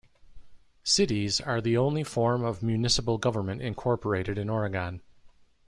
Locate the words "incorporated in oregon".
3.61-5.03